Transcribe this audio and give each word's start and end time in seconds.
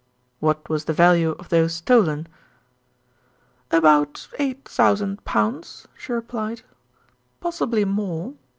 "What 0.39 0.67
was 0.67 0.85
the 0.85 0.93
value 0.97 1.35
of 1.37 1.49
those 1.49 1.75
stolen?" 1.75 2.25
"About 3.69 4.27
8,000 4.39 5.23
pounds," 5.25 5.87
she 5.95 6.11
replied, 6.11 6.63
"possibly 7.39 7.85
more. 7.85 8.33